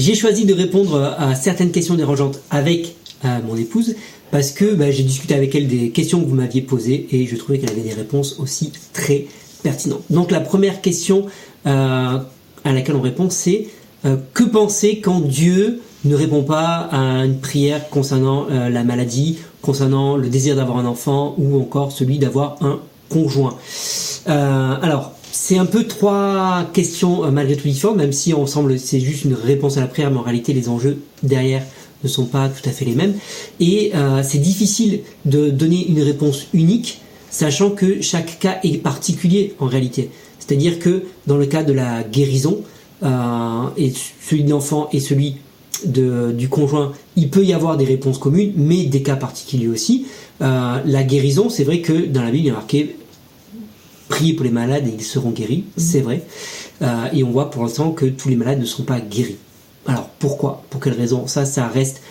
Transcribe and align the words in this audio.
j'ai 0.00 0.14
choisi 0.14 0.46
de 0.46 0.54
répondre 0.54 1.14
à 1.18 1.34
certaines 1.34 1.72
questions 1.72 1.94
dérangeantes 1.94 2.40
avec 2.50 2.96
mon 3.46 3.54
épouse 3.56 3.94
parce 4.30 4.50
que 4.50 4.74
bah, 4.74 4.90
j'ai 4.90 5.02
discuté 5.02 5.34
avec 5.34 5.54
elle 5.54 5.68
des 5.68 5.90
questions 5.90 6.20
que 6.20 6.26
vous 6.26 6.34
m'aviez 6.34 6.62
posées 6.62 7.06
et 7.12 7.26
je 7.26 7.36
trouvais 7.36 7.58
qu'elle 7.58 7.70
avait 7.70 7.82
des 7.82 7.94
réponses 7.94 8.38
aussi 8.38 8.72
très 8.92 9.26
pertinentes. 9.62 10.04
Donc 10.10 10.30
la 10.30 10.40
première 10.40 10.80
question 10.80 11.26
euh, 11.66 12.18
à 12.64 12.72
laquelle 12.72 12.96
on 12.96 13.00
répond, 13.00 13.28
c'est 13.30 13.68
euh, 14.04 14.16
que 14.32 14.44
penser 14.44 15.00
quand 15.00 15.20
Dieu 15.20 15.80
ne 16.04 16.14
répond 16.14 16.42
pas 16.42 16.88
à 16.90 17.24
une 17.24 17.38
prière 17.38 17.90
concernant 17.90 18.46
euh, 18.50 18.70
la 18.70 18.84
maladie, 18.84 19.38
concernant 19.60 20.16
le 20.16 20.28
désir 20.28 20.56
d'avoir 20.56 20.78
un 20.78 20.86
enfant 20.86 21.34
ou 21.36 21.60
encore 21.60 21.92
celui 21.92 22.18
d'avoir 22.18 22.56
un 22.62 22.80
conjoint? 23.08 23.56
alors, 24.26 25.14
c'est 25.32 25.58
un 25.58 25.66
peu 25.66 25.84
trois 25.84 26.68
questions 26.72 27.30
malgré 27.30 27.56
tout 27.56 27.68
différentes, 27.68 27.96
même 27.96 28.12
si 28.12 28.34
on 28.34 28.46
semble 28.46 28.78
c'est 28.78 29.00
juste 29.00 29.24
une 29.24 29.34
réponse 29.34 29.76
à 29.76 29.80
la 29.80 29.86
prière, 29.86 30.10
mais 30.10 30.18
en 30.18 30.22
réalité 30.22 30.52
les 30.52 30.68
enjeux 30.68 30.98
derrière 31.22 31.62
ne 32.02 32.08
sont 32.08 32.24
pas 32.24 32.48
tout 32.48 32.66
à 32.68 32.72
fait 32.72 32.84
les 32.84 32.94
mêmes. 32.94 33.14
Et 33.58 33.92
euh, 33.94 34.22
c'est 34.22 34.38
difficile 34.38 35.00
de 35.24 35.50
donner 35.50 35.86
une 35.88 36.02
réponse 36.02 36.46
unique, 36.52 37.00
sachant 37.30 37.70
que 37.70 38.00
chaque 38.00 38.38
cas 38.38 38.58
est 38.64 38.78
particulier 38.78 39.54
en 39.58 39.66
réalité. 39.66 40.10
C'est-à-dire 40.38 40.78
que 40.78 41.04
dans 41.26 41.36
le 41.36 41.46
cas 41.46 41.62
de 41.62 41.72
la 41.72 42.02
guérison, 42.02 42.62
euh, 43.02 43.68
et 43.76 43.92
celui 44.20 44.44
de 44.44 44.50
l'enfant 44.50 44.88
et 44.92 45.00
celui 45.00 45.36
de, 45.84 46.32
du 46.32 46.48
conjoint, 46.48 46.92
il 47.16 47.30
peut 47.30 47.44
y 47.44 47.52
avoir 47.52 47.76
des 47.76 47.84
réponses 47.84 48.18
communes, 48.18 48.52
mais 48.56 48.84
des 48.84 49.02
cas 49.02 49.16
particuliers 49.16 49.68
aussi. 49.68 50.06
Euh, 50.42 50.78
la 50.84 51.02
guérison, 51.02 51.48
c'est 51.48 51.64
vrai 51.64 51.80
que 51.80 52.06
dans 52.06 52.22
la 52.22 52.30
Bible, 52.30 52.44
il 52.44 52.48
y 52.48 52.50
a 52.50 52.54
marqué 52.54 52.96
priez 54.20 54.34
pour 54.34 54.44
les 54.44 54.50
malades 54.50 54.86
et 54.86 54.92
ils 54.92 55.02
seront 55.02 55.30
guéris, 55.30 55.64
mmh. 55.64 55.80
c'est 55.80 56.00
vrai. 56.00 56.22
et 57.12 57.24
on 57.24 57.30
voit 57.30 57.50
pour 57.50 57.62
l'instant 57.62 57.92
que 57.92 58.04
tous 58.06 58.28
les 58.28 58.36
malades 58.36 58.60
ne 58.60 58.66
sont 58.66 58.84
pas 58.84 59.00
guéris. 59.00 59.38
Alors 59.86 60.08
pourquoi? 60.18 60.62
Pour 60.70 60.80
quelle 60.80 60.94
raison? 60.94 61.26
Ça, 61.26 61.44
ça 61.44 61.66
reste. 61.66 62.02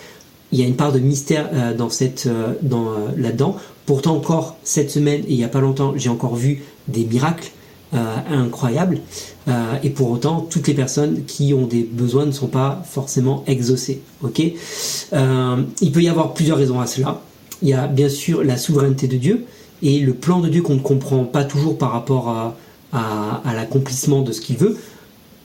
Il 0.52 0.58
y 0.58 0.62
a 0.62 0.66
une 0.66 0.76
part 0.76 0.92
de 0.92 0.98
mystère 0.98 1.48
euh, 1.52 1.74
dans 1.74 1.90
cette, 1.90 2.26
euh, 2.26 2.54
dans 2.62 2.90
euh, 2.90 2.96
là-dedans. 3.16 3.56
Pourtant 3.86 4.16
encore 4.16 4.56
cette 4.64 4.90
semaine 4.90 5.20
et 5.22 5.30
il 5.30 5.36
n'y 5.36 5.44
a 5.44 5.48
pas 5.48 5.60
longtemps, 5.60 5.94
j'ai 5.96 6.08
encore 6.08 6.34
vu 6.34 6.62
des 6.88 7.04
miracles 7.04 7.50
incroyables. 7.92 9.00
et 9.82 9.90
pour 9.90 10.12
autant, 10.12 10.46
toutes 10.48 10.68
les 10.68 10.74
personnes 10.74 11.24
qui 11.24 11.52
ont 11.54 11.66
des 11.66 11.82
besoins 11.82 12.24
ne 12.24 12.30
sont 12.30 12.46
pas 12.46 12.84
forcément 12.88 13.42
exaucées. 13.48 14.00
Ok? 14.22 14.38
Il 14.38 15.92
peut 15.92 16.00
y 16.00 16.08
avoir 16.08 16.32
plusieurs 16.32 16.58
raisons 16.58 16.78
à 16.78 16.86
cela. 16.86 17.20
Il 17.62 17.68
y 17.68 17.72
a 17.72 17.88
bien 17.88 18.08
sûr 18.08 18.44
la 18.44 18.58
souveraineté 18.58 19.08
de 19.08 19.16
Dieu 19.16 19.44
et 19.82 20.00
le 20.00 20.14
plan 20.14 20.40
de 20.40 20.48
Dieu 20.48 20.62
qu'on 20.62 20.74
ne 20.74 20.80
comprend 20.80 21.24
pas 21.24 21.44
toujours 21.44 21.78
par 21.78 21.92
rapport 21.92 22.28
à, 22.28 22.56
à 22.92 23.54
l'accomplissement 23.54 24.22
de 24.22 24.32
ce 24.32 24.40
qu'il 24.40 24.56
veut 24.56 24.76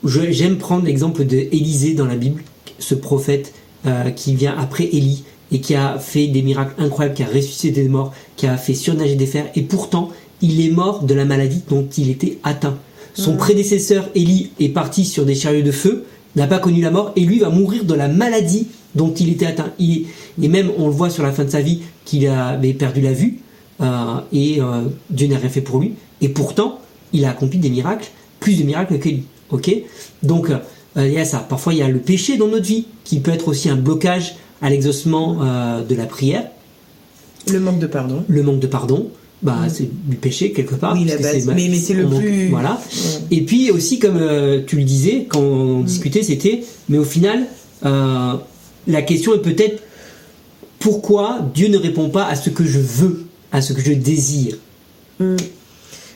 j'aime 0.04 0.58
prendre 0.58 0.84
l'exemple 0.84 1.24
d'Élisée 1.24 1.94
dans 1.94 2.06
la 2.06 2.16
Bible, 2.16 2.42
ce 2.78 2.94
prophète 2.94 3.52
euh, 3.86 4.10
qui 4.10 4.34
vient 4.34 4.54
après 4.58 4.84
Élie 4.84 5.24
et 5.52 5.60
qui 5.60 5.74
a 5.74 5.98
fait 5.98 6.26
des 6.26 6.42
miracles 6.42 6.74
incroyables, 6.78 7.14
qui 7.14 7.22
a 7.22 7.26
ressuscité 7.26 7.82
des 7.82 7.88
morts, 7.88 8.12
qui 8.36 8.46
a 8.46 8.56
fait 8.56 8.74
surnager 8.74 9.14
des 9.14 9.26
fers, 9.26 9.46
et 9.54 9.62
pourtant 9.62 10.10
il 10.42 10.64
est 10.64 10.70
mort 10.70 11.04
de 11.04 11.14
la 11.14 11.24
maladie 11.24 11.62
dont 11.68 11.86
il 11.96 12.10
était 12.10 12.38
atteint. 12.42 12.76
Son 13.14 13.34
mm. 13.34 13.38
prédécesseur 13.38 14.08
Élie 14.14 14.50
est 14.60 14.68
parti 14.68 15.04
sur 15.04 15.24
des 15.24 15.34
chariots 15.34 15.62
de 15.62 15.70
feu, 15.70 16.04
n'a 16.34 16.46
pas 16.46 16.58
connu 16.58 16.80
la 16.80 16.90
mort, 16.90 17.12
et 17.16 17.20
lui 17.20 17.38
va 17.38 17.48
mourir 17.48 17.84
de 17.84 17.94
la 17.94 18.08
maladie 18.08 18.66
dont 18.94 19.14
il 19.14 19.30
était 19.30 19.46
atteint. 19.46 19.72
et 19.78 20.06
même 20.38 20.70
on 20.78 20.86
le 20.86 20.92
voit 20.92 21.10
sur 21.10 21.22
la 21.22 21.32
fin 21.32 21.44
de 21.44 21.50
sa 21.50 21.60
vie 21.60 21.80
qu'il 22.04 22.26
avait 22.26 22.74
perdu 22.74 23.00
la 23.00 23.12
vue, 23.12 23.38
et 23.80 24.60
euh, 24.60 24.82
Dieu 25.10 25.28
n'a 25.28 25.38
rien 25.38 25.48
fait 25.48 25.60
pour 25.60 25.80
lui, 25.80 25.94
et 26.20 26.28
pourtant 26.28 26.80
il 27.12 27.24
a 27.24 27.30
accompli 27.30 27.58
des 27.58 27.70
miracles, 27.70 28.08
plus 28.40 28.58
de 28.58 28.64
miracles 28.64 28.98
qu'Élie. 28.98 29.24
Ok? 29.50 29.70
Donc, 30.22 30.50
euh, 30.96 31.06
il 31.06 31.12
y 31.12 31.18
a 31.18 31.24
ça. 31.24 31.38
Parfois, 31.38 31.74
il 31.74 31.78
y 31.78 31.82
a 31.82 31.88
le 31.88 31.98
péché 31.98 32.36
dans 32.36 32.48
notre 32.48 32.66
vie 32.66 32.86
qui 33.04 33.20
peut 33.20 33.30
être 33.30 33.48
aussi 33.48 33.68
un 33.68 33.76
blocage 33.76 34.36
à 34.62 34.70
l'exaucement 34.70 35.38
euh, 35.42 35.82
de 35.82 35.94
la 35.94 36.06
prière. 36.06 36.44
Le 37.50 37.60
manque 37.60 37.78
de 37.78 37.86
pardon. 37.86 38.24
Le 38.28 38.42
manque 38.42 38.60
de 38.60 38.66
pardon. 38.66 39.10
Bah, 39.42 39.58
mm. 39.66 39.68
c'est 39.68 39.88
du 40.08 40.16
péché 40.16 40.52
quelque 40.52 40.74
part. 40.74 40.94
Oui, 40.94 41.04
la 41.04 41.18
base. 41.18 41.46
Mais, 41.46 41.68
mais 41.68 41.76
c'est 41.76 41.94
le 41.94 42.08
plus. 42.08 42.48
Voilà. 42.48 42.80
Et 43.30 43.42
puis 43.42 43.70
aussi, 43.70 43.98
comme 43.98 44.16
euh, 44.16 44.62
tu 44.66 44.76
le 44.76 44.84
disais 44.84 45.26
quand 45.28 45.40
on 45.40 45.80
mm. 45.80 45.84
discutait, 45.84 46.22
c'était. 46.22 46.64
Mais 46.88 46.98
au 46.98 47.04
final, 47.04 47.46
la 47.82 49.02
question 49.02 49.34
est 49.34 49.42
peut-être 49.42 49.82
pourquoi 50.78 51.40
Dieu 51.54 51.68
ne 51.68 51.78
répond 51.78 52.08
pas 52.08 52.26
à 52.26 52.34
ce 52.34 52.50
que 52.50 52.64
je 52.64 52.78
veux, 52.78 53.25
à 53.52 53.60
ce 53.60 53.72
que 53.72 53.80
je 53.80 53.92
désire. 53.92 54.56
Mm. 55.18 55.36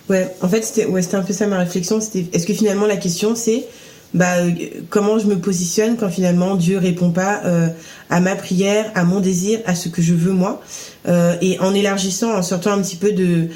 Ouais, 0.08 0.34
en 0.40 0.48
fait, 0.48 0.62
c'était 0.62 0.86
ouais, 0.86 1.14
un 1.14 1.22
peu 1.22 1.32
ça 1.32 1.46
ma 1.46 1.58
réflexion. 1.58 2.00
C'était 2.00 2.26
est-ce 2.32 2.46
que 2.46 2.54
finalement 2.54 2.86
la 2.86 2.96
question 2.96 3.34
c'est 3.34 3.64
bah, 4.12 4.38
euh, 4.38 4.50
comment 4.88 5.18
je 5.18 5.26
me 5.26 5.38
positionne 5.38 5.96
quand 5.96 6.10
finalement 6.10 6.56
Dieu 6.56 6.78
répond 6.78 7.10
pas 7.10 7.42
euh, 7.44 7.68
à 8.08 8.20
ma 8.20 8.34
prière, 8.34 8.90
à 8.94 9.04
mon 9.04 9.20
désir, 9.20 9.60
à 9.66 9.74
ce 9.74 9.88
que 9.88 10.02
je 10.02 10.14
veux 10.14 10.32
moi, 10.32 10.60
euh, 11.06 11.36
et 11.40 11.60
en 11.60 11.74
élargissant, 11.74 12.34
en 12.34 12.42
sortant 12.42 12.72
un 12.72 12.82
petit 12.82 12.96
peu 12.96 13.12
de 13.12 13.48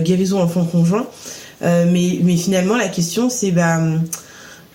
guérison 0.00 0.40
enfant 0.40 0.64
conjoint. 0.64 1.06
mais, 1.62 2.18
mais 2.22 2.36
finalement 2.36 2.76
la 2.76 2.88
question 2.88 3.30
c'est 3.30 3.52
bah 3.52 3.80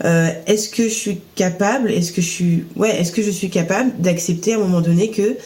est-ce 0.04 0.70
que 0.70 0.84
je 0.84 0.94
suis 0.94 1.20
capable, 1.36 1.92
est-ce 1.92 2.12
que 2.12 2.22
je 2.22 2.28
suis, 2.28 2.66
ouais, 2.76 3.00
est-ce 3.00 3.12
que 3.12 3.22
je 3.22 3.32
suis 3.32 3.50
capable 3.50 3.92
d'accepter 4.00 4.54
à 4.54 4.56
un 4.58 4.60
moment 4.60 4.82
donné 4.82 5.12
que 5.12 5.38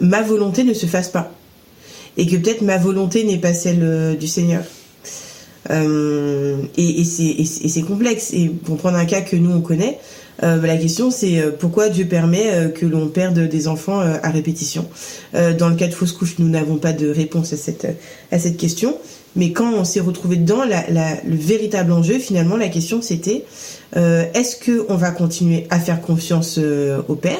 ma 0.00 0.22
volonté 0.22 0.64
ne 0.64 0.74
se 0.74 0.86
fasse 0.86 1.08
pas? 1.08 1.30
Et 2.16 2.26
que 2.26 2.36
peut-être 2.36 2.62
ma 2.62 2.78
volonté 2.78 3.24
n'est 3.24 3.38
pas 3.38 3.54
celle 3.54 4.16
du 4.18 4.28
Seigneur. 4.28 4.62
Euh, 5.70 6.56
et, 6.76 7.00
et 7.00 7.04
c'est 7.04 7.82
complexe. 7.82 8.32
Et 8.32 8.48
pour 8.48 8.76
prendre 8.76 8.96
un 8.96 9.06
cas 9.06 9.22
que 9.22 9.36
nous 9.36 9.50
on 9.50 9.60
connaît, 9.60 9.98
euh, 10.42 10.60
la 10.60 10.76
question 10.76 11.10
c'est 11.10 11.38
euh, 11.38 11.50
pourquoi 11.56 11.88
Dieu 11.88 12.06
permet 12.06 12.50
euh, 12.52 12.68
que 12.68 12.86
l'on 12.86 13.08
perde 13.08 13.38
des 13.38 13.68
enfants 13.68 14.00
à 14.00 14.30
répétition? 14.30 14.86
dans 15.58 15.68
le 15.68 15.74
cas 15.74 15.88
de 15.88 15.92
fausse 15.92 16.12
couche, 16.12 16.36
nous 16.38 16.48
n'avons 16.48 16.76
pas 16.76 16.92
de 16.92 17.08
réponse 17.08 17.52
à 17.52 17.56
cette 17.56 17.86
à 18.30 18.38
cette 18.38 18.56
question. 18.56 18.96
Mais 19.36 19.52
quand 19.52 19.72
on 19.72 19.84
s'est 19.84 20.00
retrouvé 20.00 20.36
dedans, 20.36 20.64
la, 20.64 20.88
la, 20.90 21.16
le 21.24 21.36
véritable 21.36 21.92
enjeu, 21.92 22.18
finalement, 22.18 22.56
la 22.56 22.68
question 22.68 23.02
c'était 23.02 23.44
est-ce 23.94 24.56
que 24.56 24.86
on 24.88 24.96
va 24.96 25.12
continuer 25.12 25.68
à 25.70 25.78
faire 25.78 26.00
confiance 26.00 26.58
au 27.08 27.14
Père? 27.14 27.38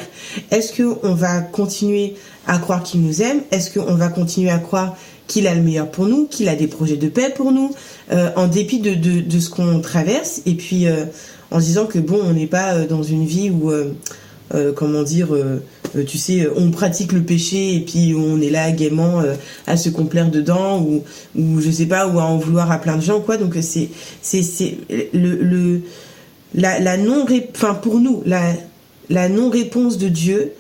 Est-ce 0.53 0.72
que 0.72 0.84
on 1.03 1.12
va 1.12 1.41
continuer 1.41 2.15
à 2.47 2.59
croire 2.59 2.84
qu'il 2.84 3.00
nous 3.00 3.22
aime? 3.22 3.41
Est-ce 3.50 3.77
qu'on 3.77 3.94
va 3.94 4.09
continuer 4.09 4.50
à 4.50 4.59
croire 4.59 4.97
qu'il 5.27 5.47
a 5.47 5.55
le 5.55 5.62
meilleur 5.62 5.91
pour 5.91 6.06
nous, 6.06 6.27
qu'il 6.27 6.49
a 6.49 6.56
des 6.56 6.66
projets 6.66 6.97
de 6.97 7.09
paix 7.09 7.32
pour 7.34 7.53
nous, 7.53 7.71
euh, 8.12 8.31
en 8.37 8.47
dépit 8.47 8.81
de, 8.81 8.94
de, 8.94 9.21
de 9.21 9.41
ce 9.41 9.50
qu'on 9.50 9.81
traverse, 9.81 10.43
et 10.47 10.55
puis 10.55 10.87
euh, 10.87 11.06
en 11.50 11.61
se 11.61 11.66
disant 11.66 11.87
que 11.87 11.99
bon, 11.99 12.21
on 12.22 12.32
n'est 12.32 12.47
pas 12.47 12.75
euh, 12.75 12.87
dans 12.87 13.03
une 13.03 13.25
vie 13.25 13.50
où, 13.50 13.72
comment 14.77 15.03
dire, 15.03 15.28
tu 16.06 16.19
sais, 16.19 16.49
on 16.55 16.71
pratique 16.71 17.12
le 17.12 17.22
péché 17.22 17.77
et 17.77 17.81
puis 17.81 18.15
on 18.16 18.41
est 18.41 18.50
là 18.50 18.71
gaiement 18.71 19.22
à 19.66 19.77
se 19.77 19.88
complaire 19.88 20.31
dedans, 20.31 20.81
ou, 20.81 21.03
ou 21.37 21.60
je 21.60 21.71
sais 21.71 21.87
pas, 21.87 22.06
ou 22.06 22.19
à 22.21 22.25
en 22.25 22.38
vouloir 22.38 22.71
à 22.71 22.78
plein 22.78 22.97
de 22.97 23.03
gens, 23.03 23.21
quoi. 23.21 23.37
Donc 23.37 23.56
c'est 23.60 23.88
c'est 24.22 24.77
le, 25.12 25.43
le 25.43 25.81
la, 26.55 26.97
non 26.97 27.27
enfin 27.55 27.75
pour 27.75 28.00
nous 28.00 28.22
la 28.25 29.28
non 29.28 29.50
réponse 29.50 29.99
de 29.99 30.09
Dieu 30.09 30.53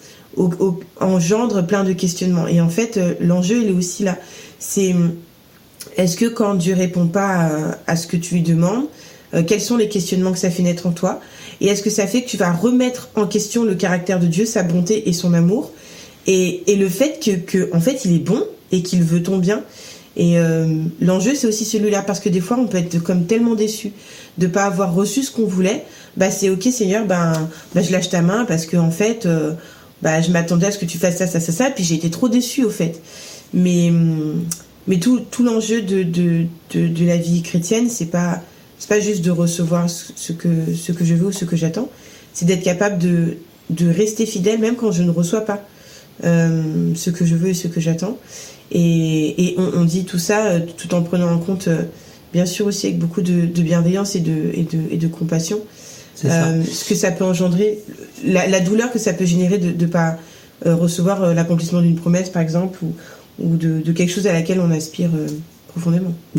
engendre 1.00 1.64
plein 1.66 1.84
de 1.84 1.92
questionnements. 1.92 2.48
Et 2.48 2.60
en 2.60 2.68
fait, 2.68 2.98
l'enjeu, 3.20 3.62
il 3.62 3.68
est 3.68 3.72
aussi 3.72 4.02
là 4.02 4.18
c'est 4.64 4.94
est-ce 5.96 6.16
que 6.16 6.26
quand 6.26 6.54
Dieu 6.54 6.74
répond 6.74 7.06
pas 7.06 7.76
à, 7.86 7.96
ce 7.96 8.06
que 8.06 8.16
tu 8.16 8.34
lui 8.34 8.42
demandes, 8.42 8.84
euh, 8.84 8.86
quels 9.42 9.60
sont 9.60 9.76
les 9.76 9.88
questionnements 9.88 10.32
que 10.32 10.38
ça 10.38 10.50
fait 10.50 10.62
naître 10.62 10.86
en 10.86 10.92
toi 10.92 11.20
Et 11.60 11.66
est-ce 11.66 11.82
que 11.82 11.90
ça 11.90 12.06
fait 12.06 12.22
que 12.22 12.28
tu 12.28 12.36
vas 12.36 12.52
remettre 12.52 13.08
en 13.14 13.26
question 13.26 13.64
le 13.64 13.74
caractère 13.74 14.20
de 14.20 14.26
Dieu, 14.26 14.44
sa 14.44 14.62
bonté 14.62 15.08
et 15.08 15.12
son 15.12 15.34
amour 15.34 15.72
et, 16.26 16.62
le 16.66 16.88
fait 16.88 17.44
que, 17.46 17.68
en 17.74 17.80
fait, 17.80 18.04
il 18.06 18.14
est 18.14 18.18
bon 18.18 18.42
et 18.72 18.82
qu'il 18.82 19.02
veut 19.02 19.22
ton 19.22 19.36
bien 19.38 19.62
et 20.16 20.38
euh, 20.38 20.84
l'enjeu, 21.00 21.34
c'est 21.34 21.46
aussi 21.46 21.64
celui-là, 21.64 22.02
parce 22.02 22.20
que 22.20 22.28
des 22.28 22.40
fois, 22.40 22.56
on 22.58 22.66
peut 22.66 22.78
être 22.78 22.98
comme 22.98 23.26
tellement 23.26 23.54
déçu 23.54 23.92
de 24.38 24.46
pas 24.46 24.64
avoir 24.64 24.94
reçu 24.94 25.22
ce 25.22 25.30
qu'on 25.30 25.46
voulait. 25.46 25.84
Bah, 26.16 26.30
c'est 26.30 26.50
ok, 26.50 26.62
Seigneur, 26.62 27.04
ben, 27.04 27.48
bah, 27.74 27.82
je 27.82 27.90
lâche 27.90 28.10
ta 28.10 28.22
main 28.22 28.44
parce 28.44 28.66
que 28.66 28.76
en 28.76 28.92
fait, 28.92 29.26
euh, 29.26 29.54
bah, 30.02 30.20
je 30.20 30.30
m'attendais 30.30 30.66
à 30.66 30.70
ce 30.70 30.78
que 30.78 30.84
tu 30.84 30.98
fasses 30.98 31.16
ça, 31.16 31.26
ça, 31.26 31.40
ça, 31.40 31.50
ça, 31.50 31.70
puis 31.70 31.82
j'ai 31.82 31.96
été 31.96 32.10
trop 32.10 32.28
déçu 32.28 32.64
au 32.64 32.70
fait. 32.70 33.00
Mais, 33.52 33.92
mais 34.86 34.98
tout, 34.98 35.20
tout 35.30 35.42
l'enjeu 35.42 35.82
de, 35.82 36.02
de, 36.04 36.46
de, 36.74 37.06
la 37.06 37.16
vie 37.16 37.42
chrétienne, 37.42 37.88
c'est 37.88 38.06
pas, 38.06 38.40
c'est 38.84 38.94
pas 38.94 39.00
juste 39.00 39.24
de 39.24 39.30
recevoir 39.30 39.88
ce 39.88 40.32
que, 40.32 40.74
ce 40.74 40.92
que 40.92 41.06
je 41.06 41.14
veux 41.14 41.28
ou 41.28 41.32
ce 41.32 41.46
que 41.46 41.56
j'attends, 41.56 41.88
c'est 42.34 42.44
d'être 42.44 42.62
capable 42.62 42.98
de, 42.98 43.38
de 43.70 43.88
rester 43.88 44.26
fidèle 44.26 44.60
même 44.60 44.76
quand 44.76 44.92
je 44.92 45.02
ne 45.02 45.08
reçois 45.08 45.40
pas 45.40 45.66
euh, 46.22 46.92
ce 46.94 47.08
que 47.08 47.24
je 47.24 47.34
veux 47.34 47.48
et 47.48 47.54
ce 47.54 47.66
que 47.66 47.80
j'attends. 47.80 48.18
Et, 48.72 49.42
et 49.42 49.56
on, 49.56 49.84
dit 49.86 50.04
tout 50.04 50.18
ça 50.18 50.48
euh, 50.48 50.60
tout 50.76 50.94
en 50.94 51.00
prenant 51.00 51.32
en 51.32 51.38
compte, 51.38 51.68
euh, 51.68 51.84
bien 52.34 52.44
sûr 52.44 52.66
aussi 52.66 52.88
avec 52.88 52.98
beaucoup 52.98 53.22
de, 53.22 53.46
de 53.46 53.62
bienveillance 53.62 54.16
et 54.16 54.20
de, 54.20 54.50
et 54.52 54.64
de, 54.64 54.78
et 54.90 54.98
de 54.98 55.08
compassion, 55.08 55.60
ce 56.14 56.84
que 56.86 56.94
ça 56.94 57.10
peut 57.10 57.24
engendrer, 57.24 57.78
la, 58.22 58.46
la, 58.48 58.60
douleur 58.60 58.92
que 58.92 58.98
ça 58.98 59.14
peut 59.14 59.24
générer 59.24 59.56
de 59.56 59.82
ne 59.82 59.90
pas 59.90 60.18
recevoir 60.66 61.32
l'accomplissement 61.32 61.80
d'une 61.80 61.96
promesse 61.96 62.28
par 62.28 62.42
exemple, 62.42 62.80
ou, 62.82 62.92
ou 63.38 63.56
de, 63.56 63.80
quelque 63.92 64.12
chose 64.12 64.26
à 64.26 64.34
laquelle 64.34 64.60
on 64.60 64.70
aspire 64.70 65.10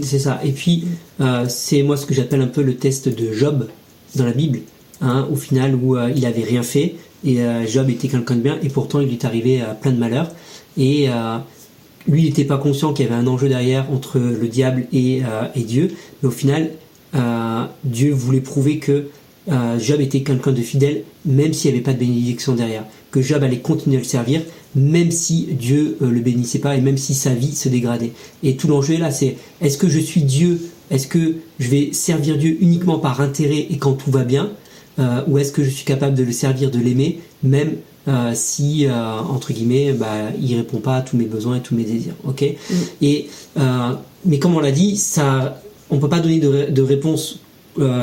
C'est 0.02 0.20
ça. 0.20 0.40
Et 0.44 0.52
puis, 0.52 0.86
euh, 1.22 1.46
c'est 1.50 1.84
moi 1.84 1.98
ce 1.98 2.06
que 2.06 2.14
j'appelle 2.14 2.42
un 2.42 2.48
peu 2.48 2.62
le 2.62 2.76
test 2.76 3.10
de 3.10 3.34
Job 3.34 3.68
dans 4.16 4.26
la 4.26 4.32
Bible. 4.32 4.60
hein, 5.02 5.28
au 5.32 5.36
final 5.36 5.76
où 5.76 5.98
il 6.16 6.26
avait 6.26 6.44
rien 6.44 6.64
fait 6.64 6.96
et 7.26 7.40
Job 7.68 7.90
était 7.90 8.08
quelqu'un 8.08 8.36
de 8.36 8.42
bien 8.42 8.58
et 8.64 8.70
pourtant 8.70 9.00
il 9.02 9.08
lui 9.08 9.16
est 9.16 9.26
arrivé 9.26 9.62
plein 9.82 9.92
de 9.92 9.98
malheurs 9.98 10.32
et 10.78 11.10
lui 12.08 12.22
il 12.22 12.26
n'était 12.26 12.46
pas 12.46 12.58
conscient 12.58 12.94
qu'il 12.94 13.06
y 13.06 13.10
avait 13.10 13.18
un 13.20 13.28
enjeu 13.28 13.50
derrière 13.50 13.92
entre 13.92 14.20
le 14.20 14.48
diable 14.48 14.86
et, 14.94 15.22
et 15.56 15.62
Dieu 15.64 15.92
mais 16.22 16.30
au 16.30 16.32
final 16.32 16.72
Dieu 17.84 18.14
voulait 18.14 18.42
prouver 18.42 18.78
que 18.78 19.08
Job 19.80 20.02
était 20.02 20.22
quelqu'un 20.22 20.52
de 20.52 20.62
fidèle 20.62 21.04
même 21.26 21.54
s'il 21.54 21.72
n'y 21.72 21.78
avait 21.78 21.84
pas 21.84 21.94
de 21.94 22.00
bénédiction 22.00 22.56
derrière 22.56 22.84
que 23.12 23.22
Job 23.22 23.44
allait 23.44 23.60
continuer 23.60 23.98
à 23.98 24.00
le 24.00 24.06
servir 24.06 24.42
même 24.76 25.10
si 25.12 25.48
Dieu 25.52 25.98
euh, 26.02 26.12
le 26.12 26.20
bénissait 26.20 26.60
pas 26.60 26.76
et 26.76 26.82
même 26.82 26.98
si 26.98 27.14
sa 27.14 27.34
vie 27.34 27.56
se 27.56 27.70
dégradait. 27.70 28.12
Et 28.44 28.56
tout 28.58 28.68
l'enjeu 28.68 28.96
est 28.96 29.00
là, 29.00 29.10
c'est 29.10 29.38
est-ce 29.62 29.78
que 29.78 29.88
je 29.88 30.00
suis 30.00 30.22
Dieu? 30.22 30.60
Est-ce 30.92 31.08
que 31.08 31.36
je 31.60 31.70
vais 31.70 31.90
servir 31.94 32.38
Dieu 32.38 32.58
uniquement 32.60 33.00
par 33.00 33.22
intérêt 33.22 33.68
et 33.70 33.78
quand 33.78 33.94
tout 33.94 34.12
va 34.12 34.24
bien? 34.24 34.52
Euh, 35.00 35.22
Ou 35.28 35.40
est-ce 35.40 35.52
que 35.52 35.64
je 35.64 35.70
suis 35.70 35.86
capable 35.86 36.16
de 36.16 36.24
le 36.24 36.32
servir, 36.32 36.72
de 36.72 36.80
l'aimer, 36.80 37.20
même 37.42 37.76
euh, 38.08 38.32
si, 38.36 38.86
entre 38.88 39.52
guillemets, 39.52 39.94
bah, 39.94 40.30
il 40.40 40.56
répond 40.56 40.78
pas 40.78 40.98
à 40.98 41.02
tous 41.02 41.18
mes 41.18 41.26
besoins 41.26 41.58
et 41.58 41.62
tous 41.62 41.76
mes 41.76 41.84
désirs 41.84 42.14
Ok? 42.24 42.44
Mm. 42.44 42.74
Et, 43.02 43.28
Mais 44.26 44.40
comme 44.40 44.56
on 44.56 44.60
l'a 44.60 44.72
dit, 44.72 44.96
ça, 44.96 45.62
on 45.90 45.98
peut 45.98 46.10
pas 46.10 46.20
donner 46.20 46.40
de, 46.40 46.70
de 46.70 46.82
réponse 46.82 47.40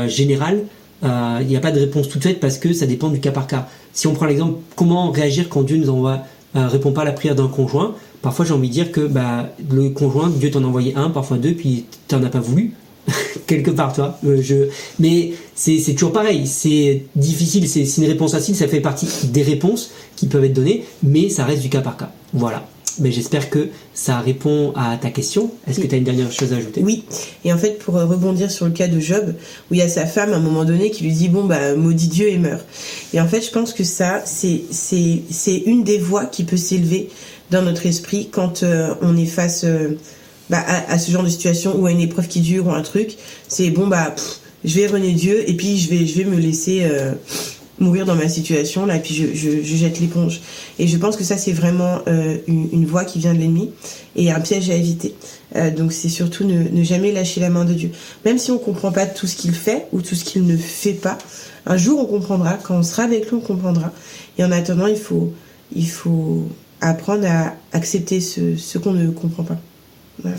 générale. 0.08 0.64
Il 1.02 1.46
n'y 1.48 1.56
a 1.56 1.60
pas 1.60 1.72
de 1.72 1.80
réponse 1.80 2.08
toute 2.08 2.22
faite 2.22 2.38
parce 2.38 2.58
que 2.58 2.72
ça 2.72 2.86
dépend 2.86 3.08
du 3.08 3.18
cas 3.18 3.32
par 3.32 3.46
cas. 3.46 3.66
Si 3.92 4.06
on 4.06 4.14
prend 4.14 4.26
l'exemple, 4.26 4.58
comment 4.76 5.10
réagir 5.10 5.48
quand 5.48 5.62
Dieu 5.62 5.76
nous 5.76 5.90
envoie 5.90 6.20
euh, 6.54 6.68
répond 6.68 6.92
pas 6.92 7.02
à 7.02 7.04
la 7.06 7.12
prière 7.12 7.34
d'un 7.34 7.48
conjoint, 7.48 7.94
parfois 8.20 8.44
j'ai 8.44 8.52
envie 8.52 8.68
de 8.68 8.74
dire 8.74 8.92
que 8.92 9.00
bah, 9.00 9.48
le 9.70 9.88
conjoint, 9.88 10.28
Dieu 10.28 10.50
t'en 10.50 10.62
a 10.64 10.66
envoyé 10.66 10.94
un, 10.96 11.08
parfois 11.08 11.38
deux, 11.38 11.52
puis 11.52 11.86
t'en 12.08 12.22
as 12.22 12.28
pas 12.28 12.40
voulu. 12.40 12.74
quelque 13.46 13.70
part, 13.70 13.94
toi. 13.94 14.18
Euh, 14.26 14.40
je... 14.42 14.68
Mais 14.98 15.32
c'est 15.54 15.80
toujours 15.94 16.12
pareil. 16.12 16.46
C'est 16.46 17.04
difficile. 17.16 17.66
C'est 17.68 17.84
une 17.96 18.06
réponse 18.06 18.32
facile. 18.32 18.54
Ça 18.54 18.68
fait 18.68 18.80
partie 18.80 19.08
des 19.28 19.42
réponses 19.42 19.90
qui 20.14 20.26
peuvent 20.26 20.44
être 20.44 20.52
données, 20.52 20.84
mais 21.02 21.30
ça 21.30 21.44
reste 21.44 21.62
du 21.62 21.68
cas 21.68 21.80
par 21.80 21.96
cas. 21.96 22.12
Voilà. 22.34 22.66
Mais 22.98 23.12
j'espère 23.12 23.50
que 23.50 23.68
ça 23.94 24.20
répond 24.20 24.72
à 24.76 24.96
ta 24.96 25.10
question. 25.10 25.50
Est-ce 25.66 25.80
que 25.80 25.86
tu 25.86 25.94
as 25.94 25.98
une 25.98 26.04
dernière 26.04 26.30
chose 26.30 26.52
à 26.52 26.56
ajouter? 26.56 26.82
Oui. 26.82 27.04
Et 27.44 27.52
en 27.52 27.58
fait, 27.58 27.78
pour 27.78 27.96
euh, 27.96 28.06
rebondir 28.06 28.50
sur 28.50 28.66
le 28.66 28.72
cas 28.72 28.88
de 28.88 29.00
Job, 29.00 29.34
où 29.70 29.74
il 29.74 29.78
y 29.78 29.82
a 29.82 29.88
sa 29.88 30.06
femme 30.06 30.32
à 30.32 30.36
un 30.36 30.40
moment 30.40 30.64
donné 30.64 30.90
qui 30.90 31.04
lui 31.04 31.12
dit 31.12 31.28
bon 31.28 31.44
bah 31.44 31.74
maudit 31.74 32.08
Dieu 32.08 32.28
et 32.28 32.38
meurt. 32.38 32.64
Et 33.12 33.20
en 33.20 33.26
fait, 33.26 33.40
je 33.40 33.50
pense 33.50 33.72
que 33.72 33.84
ça, 33.84 34.22
c'est 34.24 34.62
c'est 34.70 35.22
c'est 35.30 35.58
une 35.58 35.84
des 35.84 35.98
voix 35.98 36.26
qui 36.26 36.44
peut 36.44 36.56
s'élever 36.56 37.08
dans 37.50 37.62
notre 37.62 37.86
esprit 37.86 38.28
quand 38.30 38.62
euh, 38.62 38.94
on 39.02 39.16
est 39.16 39.26
face 39.26 39.64
euh, 39.64 39.98
bah, 40.50 40.64
à, 40.88 40.98
ce 40.98 41.10
genre 41.10 41.22
de 41.22 41.28
situation 41.28 41.78
ou 41.78 41.86
à 41.86 41.90
une 41.90 42.00
épreuve 42.00 42.28
qui 42.28 42.40
dure 42.40 42.66
ou 42.66 42.70
un 42.70 42.82
truc. 42.82 43.16
C'est 43.48 43.70
bon 43.70 43.86
bah 43.86 44.14
je 44.64 44.78
vais 44.78 44.86
renier 44.86 45.12
Dieu 45.12 45.48
et 45.48 45.54
puis 45.54 45.78
je 45.78 45.90
vais 45.90 46.06
je 46.06 46.18
vais 46.18 46.24
me 46.24 46.36
laisser 46.36 46.86
mourir 47.82 48.06
dans 48.06 48.14
ma 48.14 48.28
situation 48.28 48.86
là 48.86 48.96
et 48.96 49.00
puis 49.00 49.14
je, 49.14 49.34
je, 49.34 49.62
je 49.62 49.76
jette 49.76 50.00
l'éponge. 50.00 50.40
Et 50.78 50.86
je 50.86 50.96
pense 50.96 51.16
que 51.16 51.24
ça 51.24 51.36
c'est 51.36 51.52
vraiment 51.52 52.00
euh, 52.06 52.38
une, 52.46 52.68
une, 52.72 52.86
voie 52.86 53.04
qui 53.04 53.18
vient 53.18 53.34
de 53.34 53.38
l'ennemi 53.38 53.70
et 54.16 54.30
un 54.30 54.40
piège 54.40 54.70
à 54.70 54.74
éviter. 54.74 55.14
Euh, 55.56 55.70
donc 55.70 55.92
c'est 55.92 56.08
surtout 56.08 56.44
ne, 56.44 56.68
ne, 56.68 56.82
jamais 56.82 57.12
lâcher 57.12 57.40
la 57.40 57.50
main 57.50 57.64
de 57.64 57.74
Dieu. 57.74 57.90
Même 58.24 58.38
si 58.38 58.50
on 58.50 58.58
comprend 58.58 58.92
pas 58.92 59.06
tout 59.06 59.26
ce 59.26 59.36
qu'il 59.36 59.52
fait 59.52 59.86
ou 59.92 60.00
tout 60.00 60.14
ce 60.14 60.24
qu'il 60.24 60.46
ne 60.46 60.56
fait 60.56 60.94
pas 60.94 61.18
un 61.66 61.76
jour 61.76 62.00
on 62.00 62.06
comprendra. 62.06 62.54
Quand 62.54 62.76
on 62.76 62.82
sera 62.82 63.02
avec 63.04 63.28
lui 63.28 63.36
on 63.36 63.40
comprendra. 63.40 63.92
Et 64.38 64.44
en 64.44 64.52
attendant 64.52 64.86
il 64.86 64.98
faut 64.98 65.32
il 65.74 65.88
faut 65.88 66.48
apprendre 66.80 67.26
à 67.26 67.54
accepter 67.72 68.20
ce, 68.20 68.56
ce 68.56 68.78
qu'on 68.78 68.92
ne 68.92 69.10
comprend 69.10 69.44
pas. 69.44 69.58
Voilà. 70.22 70.36